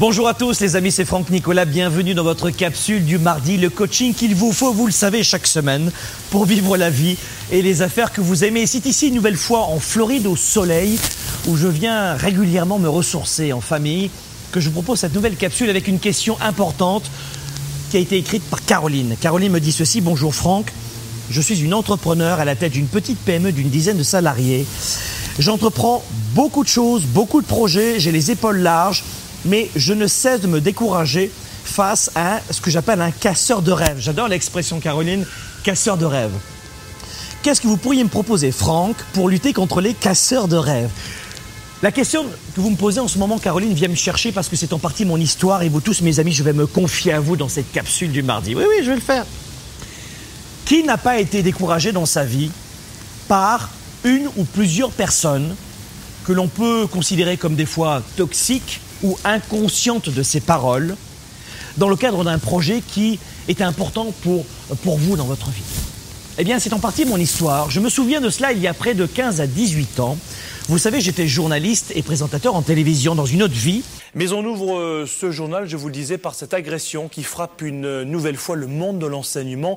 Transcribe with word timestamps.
Bonjour 0.00 0.26
à 0.26 0.34
tous 0.34 0.60
les 0.60 0.74
amis, 0.74 0.90
c'est 0.90 1.04
Franck 1.04 1.30
Nicolas, 1.30 1.64
bienvenue 1.64 2.14
dans 2.14 2.24
votre 2.24 2.50
capsule 2.50 3.04
du 3.04 3.16
mardi, 3.16 3.56
le 3.56 3.70
coaching 3.70 4.12
qu'il 4.12 4.34
vous 4.34 4.50
faut, 4.50 4.72
vous 4.72 4.86
le 4.86 4.92
savez, 4.92 5.22
chaque 5.22 5.46
semaine 5.46 5.92
pour 6.30 6.46
vivre 6.46 6.76
la 6.76 6.90
vie 6.90 7.16
et 7.52 7.62
les 7.62 7.80
affaires 7.80 8.12
que 8.12 8.20
vous 8.20 8.42
aimez. 8.42 8.66
C'est 8.66 8.86
ici 8.86 9.06
une 9.06 9.14
nouvelle 9.14 9.36
fois 9.36 9.60
en 9.60 9.78
Floride 9.78 10.26
au 10.26 10.34
soleil 10.34 10.98
où 11.46 11.56
je 11.56 11.68
viens 11.68 12.14
régulièrement 12.14 12.80
me 12.80 12.88
ressourcer 12.88 13.52
en 13.52 13.60
famille 13.60 14.10
que 14.50 14.58
je 14.58 14.66
vous 14.66 14.82
propose 14.82 14.98
cette 14.98 15.14
nouvelle 15.14 15.36
capsule 15.36 15.70
avec 15.70 15.86
une 15.86 16.00
question 16.00 16.36
importante 16.40 17.08
qui 17.92 17.96
a 17.96 18.00
été 18.00 18.16
écrite 18.16 18.42
par 18.50 18.64
Caroline. 18.64 19.14
Caroline 19.20 19.52
me 19.52 19.60
dit 19.60 19.70
ceci, 19.70 20.00
bonjour 20.00 20.34
Franck, 20.34 20.72
je 21.30 21.40
suis 21.40 21.60
une 21.60 21.72
entrepreneur 21.72 22.40
à 22.40 22.44
la 22.44 22.56
tête 22.56 22.72
d'une 22.72 22.88
petite 22.88 23.20
PME 23.20 23.52
d'une 23.52 23.70
dizaine 23.70 23.98
de 23.98 24.02
salariés. 24.02 24.66
J'entreprends 25.38 26.02
beaucoup 26.34 26.64
de 26.64 26.68
choses, 26.68 27.04
beaucoup 27.04 27.40
de 27.40 27.46
projets, 27.46 28.00
j'ai 28.00 28.10
les 28.10 28.32
épaules 28.32 28.58
larges 28.58 29.04
mais 29.44 29.70
je 29.76 29.92
ne 29.92 30.06
cesse 30.06 30.40
de 30.40 30.46
me 30.46 30.60
décourager 30.60 31.30
face 31.64 32.10
à 32.14 32.40
ce 32.50 32.60
que 32.60 32.70
j'appelle 32.70 33.00
un 33.00 33.10
casseur 33.10 33.62
de 33.62 33.72
rêve. 33.72 33.96
J'adore 33.98 34.28
l'expression 34.28 34.80
Caroline, 34.80 35.26
casseur 35.62 35.96
de 35.96 36.04
rêve. 36.04 36.32
Qu'est-ce 37.42 37.60
que 37.60 37.66
vous 37.66 37.76
pourriez 37.76 38.02
me 38.04 38.08
proposer, 38.08 38.52
Franck, 38.52 38.96
pour 39.12 39.28
lutter 39.28 39.52
contre 39.52 39.80
les 39.80 39.94
casseurs 39.94 40.48
de 40.48 40.56
rêve? 40.56 40.90
La 41.82 41.92
question 41.92 42.24
que 42.54 42.60
vous 42.60 42.70
me 42.70 42.76
posez 42.76 43.00
en 43.00 43.08
ce 43.08 43.18
moment, 43.18 43.38
Caroline, 43.38 43.74
vient 43.74 43.88
me 43.88 43.94
chercher 43.94 44.32
parce 44.32 44.48
que 44.48 44.56
c'est 44.56 44.72
en 44.72 44.78
partie 44.78 45.04
mon 45.04 45.18
histoire 45.18 45.62
et 45.62 45.68
vous 45.68 45.82
tous, 45.82 46.00
mes 46.00 46.18
amis, 46.20 46.32
je 46.32 46.42
vais 46.42 46.54
me 46.54 46.66
confier 46.66 47.12
à 47.12 47.20
vous 47.20 47.36
dans 47.36 47.50
cette 47.50 47.70
capsule 47.72 48.10
du 48.10 48.22
mardi. 48.22 48.54
Oui, 48.54 48.64
oui, 48.66 48.76
je 48.82 48.88
vais 48.88 48.94
le 48.94 49.02
faire. 49.02 49.26
Qui 50.64 50.82
n'a 50.84 50.96
pas 50.96 51.18
été 51.18 51.42
découragé 51.42 51.92
dans 51.92 52.06
sa 52.06 52.24
vie 52.24 52.50
par 53.28 53.68
une 54.04 54.28
ou 54.36 54.44
plusieurs 54.44 54.90
personnes 54.90 55.54
que 56.24 56.32
l'on 56.32 56.48
peut 56.48 56.86
considérer 56.86 57.36
comme 57.36 57.54
des 57.54 57.66
fois 57.66 58.02
toxiques 58.16 58.80
ou 59.02 59.18
inconsciente 59.24 60.08
de 60.08 60.22
ses 60.22 60.40
paroles 60.40 60.96
dans 61.76 61.88
le 61.88 61.96
cadre 61.96 62.24
d'un 62.24 62.38
projet 62.38 62.82
qui 62.86 63.18
est 63.48 63.60
important 63.60 64.12
pour, 64.22 64.44
pour 64.82 64.96
vous 64.96 65.16
dans 65.16 65.24
votre 65.24 65.50
vie 65.50 65.62
Eh 66.38 66.44
bien, 66.44 66.58
c'est 66.58 66.72
en 66.72 66.78
partie 66.78 67.04
mon 67.04 67.16
histoire. 67.16 67.70
Je 67.70 67.80
me 67.80 67.88
souviens 67.88 68.20
de 68.20 68.30
cela 68.30 68.52
il 68.52 68.60
y 68.60 68.68
a 68.68 68.74
près 68.74 68.94
de 68.94 69.06
15 69.06 69.40
à 69.40 69.46
18 69.46 70.00
ans. 70.00 70.16
Vous 70.68 70.78
savez, 70.78 71.00
j'étais 71.00 71.26
journaliste 71.26 71.92
et 71.94 72.02
présentateur 72.02 72.54
en 72.54 72.62
télévision 72.62 73.14
dans 73.14 73.26
une 73.26 73.42
autre 73.42 73.54
vie. 73.54 73.82
Mais 74.14 74.32
on 74.32 74.44
ouvre 74.44 74.78
euh, 74.78 75.06
ce 75.06 75.30
journal, 75.30 75.68
je 75.68 75.76
vous 75.76 75.88
le 75.88 75.92
disais, 75.92 76.16
par 76.16 76.34
cette 76.34 76.54
agression 76.54 77.08
qui 77.08 77.22
frappe 77.22 77.60
une 77.60 78.04
nouvelle 78.04 78.36
fois 78.36 78.56
le 78.56 78.66
monde 78.66 78.98
de 78.98 79.06
l'enseignement. 79.06 79.76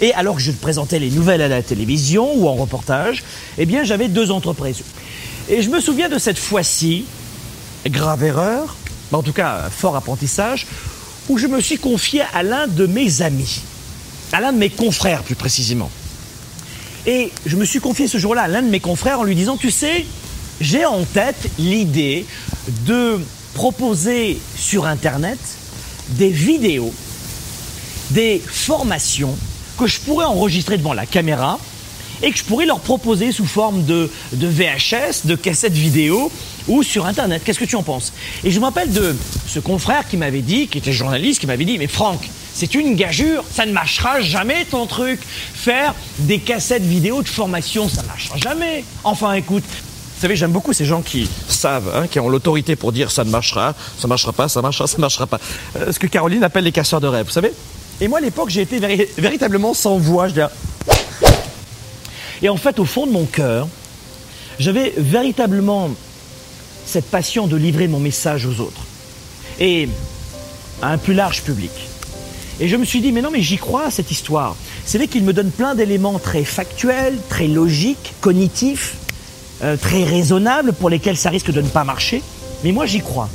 Et 0.00 0.12
alors 0.14 0.36
que 0.36 0.42
je 0.42 0.50
présentais 0.50 0.98
les 0.98 1.10
nouvelles 1.10 1.42
à 1.42 1.48
la 1.48 1.62
télévision 1.62 2.34
ou 2.34 2.48
en 2.48 2.54
reportage, 2.54 3.22
eh 3.58 3.66
bien, 3.66 3.84
j'avais 3.84 4.08
deux 4.08 4.30
entreprises. 4.30 4.82
Et 5.50 5.62
je 5.62 5.70
me 5.70 5.80
souviens 5.80 6.08
de 6.08 6.18
cette 6.18 6.38
fois-ci, 6.38 7.04
grave 7.90 8.24
erreur, 8.24 8.76
en 9.12 9.22
tout 9.22 9.32
cas 9.32 9.68
fort 9.70 9.96
apprentissage, 9.96 10.66
où 11.28 11.38
je 11.38 11.46
me 11.46 11.60
suis 11.60 11.78
confié 11.78 12.22
à 12.34 12.42
l'un 12.42 12.66
de 12.66 12.86
mes 12.86 13.22
amis, 13.22 13.60
à 14.32 14.40
l'un 14.40 14.52
de 14.52 14.58
mes 14.58 14.70
confrères 14.70 15.22
plus 15.22 15.34
précisément. 15.34 15.90
Et 17.06 17.32
je 17.46 17.56
me 17.56 17.64
suis 17.64 17.80
confié 17.80 18.08
ce 18.08 18.18
jour-là 18.18 18.42
à 18.42 18.48
l'un 18.48 18.62
de 18.62 18.68
mes 18.68 18.80
confrères 18.80 19.20
en 19.20 19.24
lui 19.24 19.34
disant, 19.34 19.56
tu 19.56 19.70
sais, 19.70 20.04
j'ai 20.60 20.84
en 20.84 21.04
tête 21.04 21.50
l'idée 21.58 22.26
de 22.86 23.20
proposer 23.54 24.38
sur 24.56 24.86
Internet 24.86 25.38
des 26.10 26.30
vidéos, 26.30 26.92
des 28.10 28.42
formations 28.44 29.36
que 29.78 29.86
je 29.86 30.00
pourrais 30.00 30.26
enregistrer 30.26 30.76
devant 30.76 30.92
la 30.92 31.06
caméra 31.06 31.58
et 32.22 32.30
que 32.30 32.38
je 32.38 32.44
pourrais 32.44 32.66
leur 32.66 32.80
proposer 32.80 33.32
sous 33.32 33.46
forme 33.46 33.84
de, 33.84 34.10
VHS, 34.32 35.26
de 35.26 35.36
cassettes 35.36 35.72
vidéo 35.72 36.30
ou 36.68 36.82
sur 36.82 37.06
Internet. 37.06 37.42
Qu'est-ce 37.44 37.58
que 37.58 37.64
tu 37.64 37.76
en 37.76 37.82
penses? 37.82 38.12
Et 38.44 38.50
je 38.50 38.60
me 38.60 38.64
rappelle 38.64 38.92
de 38.92 39.16
ce 39.46 39.58
confrère 39.58 40.06
qui 40.06 40.16
m'avait 40.16 40.42
dit, 40.42 40.68
qui 40.68 40.78
était 40.78 40.92
journaliste, 40.92 41.40
qui 41.40 41.46
m'avait 41.46 41.64
dit, 41.64 41.78
mais 41.78 41.86
Franck, 41.86 42.28
c'est 42.54 42.74
une 42.74 42.94
gageure, 42.94 43.44
ça 43.52 43.66
ne 43.66 43.72
marchera 43.72 44.20
jamais 44.20 44.64
ton 44.64 44.86
truc. 44.86 45.20
Faire 45.54 45.94
des 46.20 46.38
cassettes 46.38 46.82
vidéo 46.82 47.22
de 47.22 47.28
formation, 47.28 47.88
ça 47.88 48.02
ne 48.02 48.08
marchera 48.08 48.36
jamais. 48.36 48.84
Enfin, 49.04 49.32
écoute, 49.34 49.64
vous 49.64 50.22
savez, 50.22 50.34
j'aime 50.34 50.50
beaucoup 50.50 50.72
ces 50.72 50.84
gens 50.84 51.00
qui 51.00 51.28
savent, 51.48 51.92
hein, 51.94 52.06
qui 52.08 52.18
ont 52.18 52.28
l'autorité 52.28 52.74
pour 52.74 52.90
dire 52.90 53.12
ça 53.12 53.22
ne 53.22 53.30
marchera, 53.30 53.74
ça 53.96 54.04
ne 54.04 54.08
marchera 54.08 54.32
pas, 54.32 54.48
ça 54.48 54.60
marchera, 54.60 54.88
ça 54.88 54.96
ne 54.96 55.02
marchera 55.02 55.26
pas. 55.26 55.38
Euh, 55.76 55.92
ce 55.92 55.98
que 55.98 56.08
Caroline 56.08 56.42
appelle 56.42 56.64
les 56.64 56.72
casseurs 56.72 57.00
de 57.00 57.06
rêve, 57.06 57.26
vous 57.26 57.32
savez? 57.32 57.52
Et 58.00 58.08
moi, 58.08 58.18
à 58.18 58.20
l'époque, 58.20 58.50
j'ai 58.50 58.62
été 58.62 58.78
véritablement 59.16 59.74
sans 59.74 59.96
voix. 59.98 60.28
Je 60.28 60.34
dis, 60.34 60.40
et 62.42 62.48
en 62.48 62.56
fait, 62.56 62.78
au 62.78 62.84
fond 62.84 63.06
de 63.06 63.12
mon 63.12 63.24
cœur, 63.24 63.68
j'avais 64.58 64.92
véritablement 64.96 65.90
cette 66.88 67.10
passion 67.10 67.46
de 67.46 67.56
livrer 67.56 67.86
mon 67.86 68.00
message 68.00 68.46
aux 68.46 68.60
autres 68.60 68.80
et 69.60 69.88
à 70.80 70.90
un 70.92 70.98
plus 70.98 71.12
large 71.12 71.42
public. 71.42 71.70
Et 72.60 72.68
je 72.68 72.76
me 72.76 72.84
suis 72.84 73.00
dit, 73.00 73.12
mais 73.12 73.20
non, 73.20 73.30
mais 73.30 73.42
j'y 73.42 73.58
crois 73.58 73.86
à 73.86 73.90
cette 73.90 74.10
histoire. 74.10 74.56
C'est 74.84 74.98
vrai 74.98 75.06
qu'il 75.06 75.22
me 75.22 75.32
donne 75.32 75.50
plein 75.50 75.74
d'éléments 75.74 76.18
très 76.18 76.44
factuels, 76.44 77.18
très 77.28 77.46
logiques, 77.46 78.14
cognitifs, 78.20 78.96
euh, 79.62 79.76
très 79.76 80.02
raisonnables 80.02 80.72
pour 80.72 80.88
lesquels 80.88 81.16
ça 81.16 81.30
risque 81.30 81.52
de 81.52 81.60
ne 81.60 81.68
pas 81.68 81.84
marcher. 81.84 82.22
Mais 82.64 82.72
moi, 82.72 82.86
j'y 82.86 83.00
crois. 83.00 83.28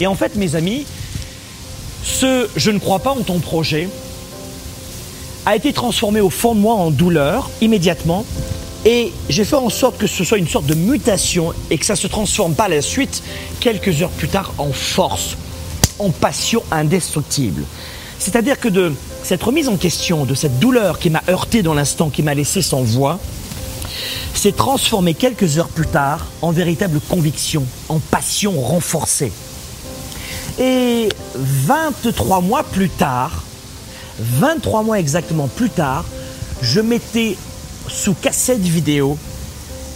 Et 0.00 0.06
en 0.06 0.14
fait, 0.14 0.34
mes 0.34 0.54
amis, 0.56 0.86
ce 2.02 2.48
je 2.56 2.70
ne 2.70 2.78
crois 2.78 3.00
pas 3.00 3.10
en 3.10 3.20
ton 3.20 3.40
projet 3.40 3.88
a 5.44 5.54
été 5.54 5.72
transformé 5.72 6.20
au 6.20 6.30
fond 6.30 6.54
de 6.54 6.60
moi 6.60 6.74
en 6.74 6.90
douleur 6.90 7.50
immédiatement. 7.60 8.24
Et 8.86 9.12
j'ai 9.28 9.44
fait 9.44 9.56
en 9.56 9.68
sorte 9.68 9.98
que 9.98 10.06
ce 10.06 10.22
soit 10.22 10.38
une 10.38 10.46
sorte 10.46 10.66
de 10.66 10.74
mutation 10.74 11.52
et 11.70 11.76
que 11.76 11.84
ça 11.84 11.96
se 11.96 12.06
transforme 12.06 12.54
par 12.54 12.68
la 12.68 12.80
suite, 12.80 13.20
quelques 13.58 14.00
heures 14.00 14.10
plus 14.10 14.28
tard, 14.28 14.52
en 14.58 14.70
force, 14.70 15.36
en 15.98 16.10
passion 16.10 16.62
indestructible. 16.70 17.64
C'est-à-dire 18.20 18.60
que 18.60 18.68
de 18.68 18.92
cette 19.24 19.42
remise 19.42 19.68
en 19.68 19.76
question, 19.76 20.24
de 20.24 20.36
cette 20.36 20.60
douleur 20.60 21.00
qui 21.00 21.10
m'a 21.10 21.20
heurté 21.28 21.62
dans 21.62 21.74
l'instant, 21.74 22.10
qui 22.10 22.22
m'a 22.22 22.34
laissé 22.34 22.62
sans 22.62 22.82
voix, 22.82 23.18
s'est 24.34 24.52
transformée 24.52 25.14
quelques 25.14 25.58
heures 25.58 25.68
plus 25.68 25.88
tard 25.88 26.24
en 26.40 26.52
véritable 26.52 27.00
conviction, 27.00 27.66
en 27.88 27.98
passion 27.98 28.52
renforcée. 28.60 29.32
Et 30.60 31.08
23 31.34 32.40
mois 32.40 32.62
plus 32.62 32.88
tard, 32.88 33.42
23 34.20 34.84
mois 34.84 35.00
exactement 35.00 35.48
plus 35.48 35.70
tard, 35.70 36.04
je 36.62 36.80
mettais 36.80 37.36
sous 37.88 38.14
cassette 38.14 38.60
vidéo 38.60 39.18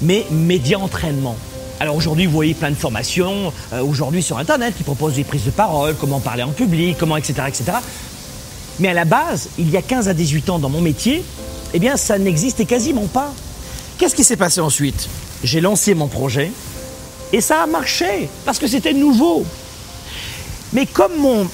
mes 0.03 0.27
médias 0.31 0.79
entraînement. 0.79 1.37
Alors 1.79 1.97
aujourd'hui, 1.97 2.27
vous 2.27 2.33
voyez 2.33 2.55
plein 2.55 2.71
de 2.71 2.75
formations 2.75 3.53
euh, 3.73 3.83
aujourd'hui 3.83 4.23
sur 4.23 4.39
Internet 4.39 4.75
qui 4.77 4.83
proposent 4.83 5.15
des 5.15 5.25
prises 5.25 5.45
de 5.45 5.51
parole, 5.51 5.95
comment 5.95 6.21
parler 6.21 6.43
en 6.43 6.51
public, 6.51 6.97
comment 6.99 7.17
etc., 7.17 7.35
etc. 7.49 7.73
Mais 8.79 8.89
à 8.89 8.95
la 8.95 9.05
base, 9.05 9.49
il 9.59 9.71
y 9.71 9.77
a 9.77 9.83
15 9.83 10.09
à 10.09 10.15
18 10.15 10.51
ans 10.51 10.59
dans 10.59 10.69
mon 10.69 10.81
métier, 10.81 11.25
eh 11.73 11.79
bien 11.79 11.97
ça 11.97 12.19
n'existait 12.19 12.67
quasiment 12.67 13.07
pas. 13.07 13.33
Qu'est-ce 13.99 14.15
qui 14.15 14.25
s'est 14.25 14.37
passé 14.37 14.61
ensuite? 14.61 15.09
J'ai 15.43 15.61
lancé 15.61 15.95
mon 15.95 16.09
projet 16.09 16.51
et 17.33 17.41
ça 17.41 17.63
a 17.63 17.67
marché 17.67 18.29
parce 18.45 18.59
que 18.59 18.67
c'était 18.67 18.93
nouveau. 18.93 19.45
Mais 20.73 20.87
comme 20.87 21.17
mon, 21.17 21.47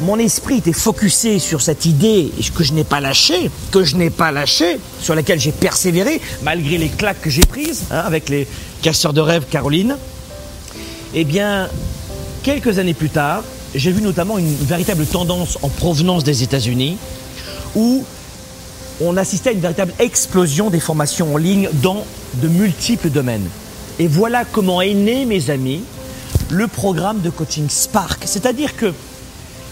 mon 0.00 0.18
esprit 0.18 0.58
était 0.58 0.72
focusé 0.72 1.38
sur 1.38 1.60
cette 1.60 1.84
idée 1.84 2.30
que 2.54 2.62
je 2.62 2.72
n'ai 2.72 2.84
pas 2.84 3.00
lâché, 3.00 3.50
que 3.72 3.84
je 3.84 3.96
n'ai 3.96 4.10
pas 4.10 4.30
lâché, 4.30 4.78
sur 5.00 5.14
laquelle 5.14 5.40
j'ai 5.40 5.52
persévéré, 5.52 6.20
malgré 6.42 6.78
les 6.78 6.88
claques 6.88 7.20
que 7.20 7.30
j'ai 7.30 7.44
prises 7.44 7.84
hein, 7.90 8.02
avec 8.04 8.28
les 8.28 8.46
casseurs 8.82 9.12
de 9.12 9.20
rêve 9.20 9.44
Caroline. 9.50 9.96
Eh 11.14 11.24
bien, 11.24 11.68
quelques 12.42 12.78
années 12.78 12.94
plus 12.94 13.10
tard, 13.10 13.42
j'ai 13.74 13.90
vu 13.90 14.02
notamment 14.02 14.38
une 14.38 14.54
véritable 14.54 15.04
tendance 15.04 15.58
en 15.62 15.68
provenance 15.68 16.24
des 16.24 16.42
États-Unis 16.42 16.96
où 17.74 18.04
on 19.00 19.16
assistait 19.16 19.50
à 19.50 19.52
une 19.52 19.60
véritable 19.60 19.92
explosion 19.98 20.70
des 20.70 20.80
formations 20.80 21.34
en 21.34 21.36
ligne 21.36 21.68
dans 21.82 22.04
de 22.34 22.48
multiples 22.48 23.10
domaines. 23.10 23.48
Et 23.98 24.06
voilà 24.06 24.44
comment 24.44 24.80
est 24.80 24.94
né, 24.94 25.24
mes 25.24 25.50
amis, 25.50 25.82
le 26.50 26.68
programme 26.68 27.20
de 27.20 27.30
coaching 27.30 27.68
Spark. 27.68 28.22
C'est-à-dire 28.26 28.76
que 28.76 28.92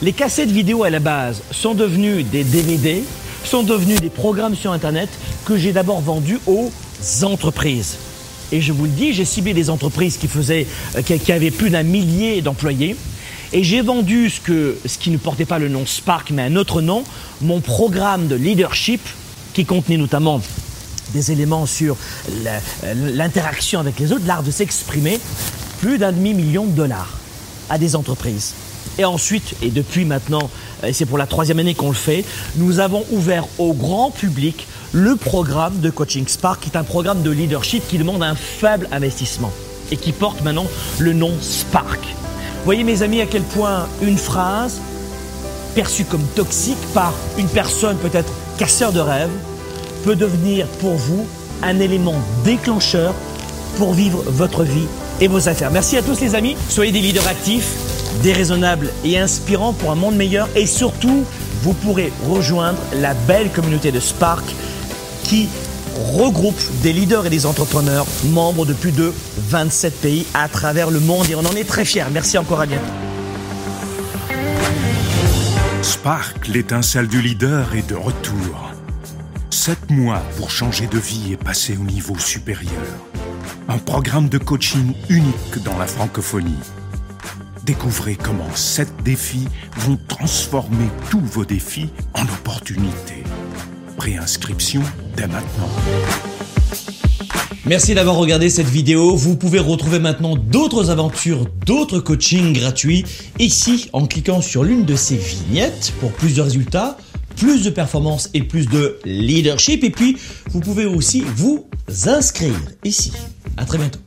les 0.02 0.12
cassettes 0.12 0.50
vidéo 0.50 0.84
à 0.84 0.90
la 0.90 1.00
base 1.00 1.42
sont 1.50 1.74
devenues 1.74 2.22
des 2.22 2.44
DVD, 2.44 3.02
sont 3.44 3.62
devenus 3.62 4.00
des 4.00 4.10
programmes 4.10 4.54
sur 4.54 4.72
Internet 4.72 5.08
que 5.44 5.56
j'ai 5.56 5.72
d'abord 5.72 6.00
vendus 6.00 6.38
aux 6.46 6.70
entreprises. 7.22 7.96
Et 8.52 8.60
je 8.60 8.72
vous 8.72 8.84
le 8.84 8.90
dis, 8.90 9.12
j'ai 9.12 9.24
ciblé 9.24 9.54
des 9.54 9.70
entreprises 9.70 10.18
qui 10.18 10.28
euh, 10.50 11.34
avaient 11.34 11.50
plus 11.50 11.70
d'un 11.70 11.82
millier 11.82 12.42
d'employés. 12.42 12.96
Et 13.52 13.64
j'ai 13.64 13.80
vendu 13.80 14.28
ce, 14.28 14.76
ce 14.84 14.98
qui 14.98 15.10
ne 15.10 15.16
portait 15.16 15.44
pas 15.44 15.58
le 15.58 15.68
nom 15.68 15.86
Spark, 15.86 16.30
mais 16.30 16.42
un 16.42 16.56
autre 16.56 16.82
nom, 16.82 17.04
mon 17.40 17.60
programme 17.60 18.26
de 18.26 18.34
leadership, 18.34 19.00
qui 19.54 19.64
contenait 19.64 19.96
notamment 19.96 20.42
des 21.14 21.32
éléments 21.32 21.66
sur 21.66 21.96
l'interaction 22.94 23.80
avec 23.80 23.98
les 23.98 24.12
autres, 24.12 24.26
l'art 24.26 24.42
de 24.42 24.50
s'exprimer, 24.50 25.18
plus 25.80 25.98
d'un 25.98 26.12
demi-million 26.12 26.66
de 26.66 26.72
dollars 26.72 27.16
à 27.70 27.78
des 27.78 27.96
entreprises. 27.96 28.54
Et 28.98 29.04
ensuite, 29.04 29.54
et 29.62 29.70
depuis 29.70 30.04
maintenant, 30.04 30.50
c'est 30.92 31.04
pour 31.04 31.18
la 31.18 31.26
troisième 31.26 31.58
année 31.58 31.74
qu'on 31.74 31.88
le 31.88 31.94
fait, 31.94 32.24
nous 32.56 32.80
avons 32.80 33.04
ouvert 33.10 33.44
au 33.58 33.74
grand 33.74 34.10
public 34.10 34.66
le 34.92 35.16
programme 35.16 35.80
de 35.80 35.90
Coaching 35.90 36.26
Spark, 36.26 36.62
qui 36.62 36.70
est 36.70 36.78
un 36.78 36.84
programme 36.84 37.22
de 37.22 37.30
leadership 37.30 37.86
qui 37.86 37.98
demande 37.98 38.22
un 38.22 38.34
faible 38.34 38.88
investissement 38.92 39.52
et 39.90 39.96
qui 39.96 40.12
porte 40.12 40.40
maintenant 40.42 40.66
le 40.98 41.12
nom 41.12 41.32
Spark. 41.40 42.00
Voyez 42.64 42.84
mes 42.84 43.02
amis 43.02 43.20
à 43.20 43.26
quel 43.26 43.42
point 43.42 43.86
une 44.02 44.18
phrase 44.18 44.80
perçue 45.74 46.04
comme 46.04 46.24
toxique 46.34 46.78
par 46.94 47.12
une 47.36 47.48
personne 47.48 47.96
peut-être 47.98 48.32
casseur 48.58 48.92
de 48.92 49.00
rêve 49.00 49.30
peut 50.04 50.16
devenir 50.16 50.66
pour 50.80 50.94
vous 50.94 51.26
un 51.62 51.78
élément 51.80 52.16
déclencheur 52.44 53.14
pour 53.76 53.92
vivre 53.92 54.22
votre 54.26 54.62
vie 54.62 54.86
et 55.20 55.28
vos 55.28 55.48
affaires. 55.48 55.70
Merci 55.70 55.96
à 55.96 56.02
tous 56.02 56.20
les 56.20 56.34
amis. 56.34 56.56
Soyez 56.68 56.92
des 56.92 57.00
leaders 57.00 57.26
actifs, 57.26 57.74
déraisonnables 58.22 58.90
et 59.04 59.18
inspirants 59.18 59.72
pour 59.72 59.90
un 59.90 59.94
monde 59.94 60.16
meilleur. 60.16 60.48
Et 60.54 60.66
surtout, 60.66 61.24
vous 61.62 61.72
pourrez 61.72 62.12
rejoindre 62.28 62.78
la 62.94 63.14
belle 63.14 63.50
communauté 63.50 63.92
de 63.92 64.00
Spark 64.00 64.44
qui 65.24 65.48
regroupe 66.14 66.60
des 66.82 66.92
leaders 66.92 67.26
et 67.26 67.30
des 67.30 67.46
entrepreneurs 67.46 68.06
membres 68.24 68.66
de 68.66 68.72
plus 68.72 68.92
de 68.92 69.12
27 69.48 70.00
pays 70.00 70.26
à 70.34 70.48
travers 70.48 70.90
le 70.90 71.00
monde. 71.00 71.26
Et 71.30 71.34
on 71.34 71.40
en 71.40 71.56
est 71.56 71.66
très 71.66 71.84
fiers. 71.84 72.04
Merci 72.12 72.38
encore 72.38 72.60
à 72.60 72.66
bientôt. 72.66 72.84
Spark, 75.82 76.48
l'étincelle 76.48 77.08
du 77.08 77.22
leader, 77.22 77.74
est 77.74 77.88
de 77.88 77.94
retour. 77.94 78.72
Sept 79.50 79.90
mois 79.90 80.22
pour 80.36 80.50
changer 80.50 80.86
de 80.86 80.98
vie 80.98 81.32
et 81.32 81.36
passer 81.36 81.76
au 81.76 81.84
niveau 81.84 82.18
supérieur. 82.18 82.72
Un 83.68 83.78
programme 83.78 84.28
de 84.28 84.38
coaching 84.38 84.94
unique 85.08 85.62
dans 85.64 85.76
la 85.78 85.86
francophonie. 85.86 86.58
Découvrez 87.66 88.14
comment 88.14 88.54
sept 88.54 88.88
défis 89.02 89.48
vont 89.76 89.98
transformer 90.06 90.86
tous 91.10 91.18
vos 91.20 91.44
défis 91.44 91.88
en 92.14 92.22
opportunités. 92.22 93.24
Préinscription 93.96 94.82
dès 95.16 95.26
maintenant. 95.26 95.68
Merci 97.64 97.96
d'avoir 97.96 98.14
regardé 98.14 98.50
cette 98.50 98.68
vidéo. 98.68 99.16
Vous 99.16 99.34
pouvez 99.34 99.58
retrouver 99.58 99.98
maintenant 99.98 100.36
d'autres 100.36 100.90
aventures, 100.90 101.46
d'autres 101.66 101.98
coachings 101.98 102.52
gratuits 102.52 103.04
ici 103.40 103.90
en 103.92 104.06
cliquant 104.06 104.40
sur 104.40 104.62
l'une 104.62 104.84
de 104.84 104.94
ces 104.94 105.16
vignettes 105.16 105.92
pour 105.98 106.12
plus 106.12 106.36
de 106.36 106.42
résultats, 106.42 106.96
plus 107.34 107.64
de 107.64 107.70
performance 107.70 108.30
et 108.32 108.44
plus 108.44 108.66
de 108.66 109.00
leadership. 109.04 109.82
Et 109.82 109.90
puis, 109.90 110.18
vous 110.52 110.60
pouvez 110.60 110.86
aussi 110.86 111.24
vous 111.34 111.66
inscrire 112.06 112.54
ici. 112.84 113.12
À 113.56 113.64
très 113.64 113.78
bientôt. 113.78 113.98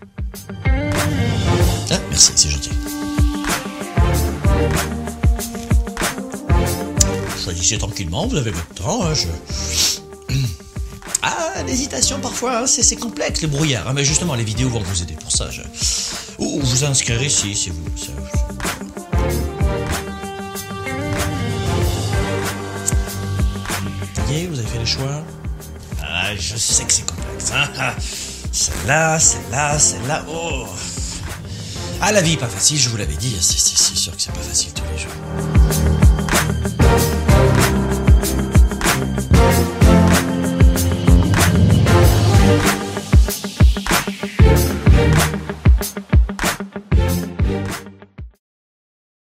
Ah, 1.91 1.99
merci, 2.09 2.31
c'est 2.35 2.49
gentil. 2.49 2.69
Choisissez 7.49 7.79
tranquillement, 7.79 8.27
vous 8.27 8.35
avez 8.37 8.51
votre 8.51 8.67
temps. 8.75 9.03
hein, 9.03 9.13
je... 9.15 10.35
Ah, 11.23 11.63
l'hésitation 11.65 12.19
parfois, 12.19 12.59
hein, 12.59 12.67
c'est 12.67 12.95
complexe, 12.95 13.41
le 13.41 13.47
brouillard. 13.47 13.87
hein, 13.87 13.93
mais 13.95 14.05
justement, 14.05 14.35
les 14.35 14.43
vidéos 14.43 14.69
vont 14.69 14.81
vous 14.81 15.01
aider 15.01 15.15
pour 15.15 15.31
ça. 15.31 15.49
Je... 15.49 15.61
Ou 16.37 16.59
vous 16.61 16.83
inscrire 16.85 17.21
ici, 17.23 17.55
si 17.55 17.71
vous... 17.71 17.83
ça- 17.97 18.11
est, 24.31 24.45
vous 24.47 24.59
avez 24.59 24.67
fait 24.67 24.79
les 24.79 24.85
choix 24.85 25.23
Ah, 26.01 26.35
je 26.37 26.55
sais 26.57 26.83
que 26.85 26.93
c'est 26.93 27.05
complexe. 27.09 27.51
Ah, 27.53 27.95
celle-là, 28.51 29.19
celle-là, 29.19 29.79
celle-là. 29.79 30.25
Oh 30.29 30.65
Ah, 32.01 32.11
la 32.11 32.21
vie 32.21 32.37
pas 32.37 32.47
facile, 32.47 32.77
je 32.79 32.89
vous 32.89 32.97
l'avais 32.97 33.15
dit. 33.15 33.35
C'est 33.39 33.57
sûr 33.97 34.15
que 34.15 34.21
c'est 34.21 34.31
pas 34.33 34.39
facile 34.41 34.71
tous 34.73 34.83
les 34.93 34.99
jours. 35.01 35.58